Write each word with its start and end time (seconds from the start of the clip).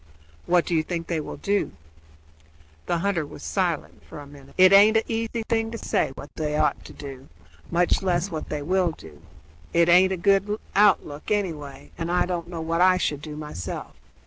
"What 0.47 0.65
do 0.65 0.73
you 0.73 0.81
think 0.81 1.05
they 1.05 1.19
will 1.21 1.37
do?" 1.37 1.43
Mrs. 1.43 1.61
Welch 1.61 1.69
asked. 1.69 2.87
The 2.87 2.97
hunter 2.97 3.23
was 3.27 3.43
silent 3.43 4.03
for 4.03 4.17
a 4.19 4.25
minute. 4.25 4.55
"It 4.57 4.73
aint 4.73 4.97
a 4.97 5.03
easy 5.07 5.43
thing 5.47 5.69
to 5.69 5.77
say 5.77 6.09
what 6.15 6.31
they 6.35 6.55
ought 6.57 6.83
to 6.85 6.93
do, 6.93 7.27
much 7.69 8.01
less 8.01 8.31
what 8.31 8.49
they 8.49 8.63
will 8.63 8.93
do; 8.97 9.21
it 9.73 9.89
aint 9.89 10.11
a 10.11 10.17
good 10.17 10.59
outlook 10.75 11.29
anyway, 11.29 11.91
and 11.99 12.11
I 12.11 12.25
don't 12.25 12.47
know 12.47 12.61
what 12.61 12.81
I 12.81 12.97
should 12.97 13.21
do 13.21 13.35
myself. 13.35 13.95